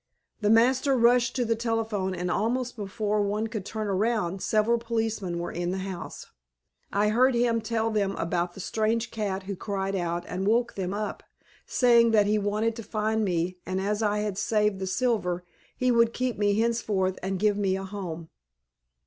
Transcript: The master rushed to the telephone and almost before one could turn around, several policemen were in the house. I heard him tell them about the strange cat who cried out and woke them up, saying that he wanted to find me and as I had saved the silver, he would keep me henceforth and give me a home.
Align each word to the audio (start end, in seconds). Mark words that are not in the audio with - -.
The 0.39 0.49
master 0.49 0.97
rushed 0.97 1.35
to 1.35 1.45
the 1.45 1.55
telephone 1.55 2.15
and 2.15 2.31
almost 2.31 2.75
before 2.75 3.21
one 3.21 3.45
could 3.45 3.63
turn 3.63 3.87
around, 3.87 4.41
several 4.41 4.79
policemen 4.79 5.37
were 5.37 5.51
in 5.51 5.69
the 5.69 5.77
house. 5.85 6.25
I 6.91 7.09
heard 7.09 7.35
him 7.35 7.61
tell 7.61 7.91
them 7.91 8.15
about 8.15 8.55
the 8.55 8.61
strange 8.61 9.11
cat 9.11 9.43
who 9.43 9.55
cried 9.55 9.95
out 9.95 10.25
and 10.27 10.47
woke 10.47 10.73
them 10.73 10.91
up, 10.91 11.21
saying 11.67 12.09
that 12.17 12.25
he 12.25 12.39
wanted 12.39 12.75
to 12.77 12.83
find 12.83 13.23
me 13.23 13.59
and 13.63 13.79
as 13.79 14.01
I 14.01 14.21
had 14.21 14.39
saved 14.39 14.79
the 14.79 14.87
silver, 14.87 15.43
he 15.77 15.91
would 15.91 16.13
keep 16.13 16.35
me 16.35 16.57
henceforth 16.59 17.19
and 17.21 17.37
give 17.37 17.55
me 17.55 17.75
a 17.77 17.83
home. 17.83 18.29